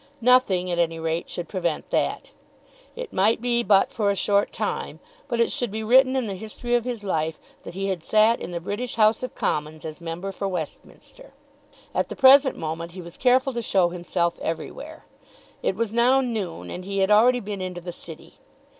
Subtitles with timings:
[0.19, 2.31] Nothing, at any rate, should prevent that.
[2.95, 6.33] It might be but for a short time; but it should be written in the
[6.33, 10.01] history of his life that he had sat in the British House of Commons as
[10.01, 11.33] member for Westminster.
[11.93, 15.05] At the present moment he was careful to show himself everywhere.
[15.61, 18.39] It was now noon, and he had already been into the City.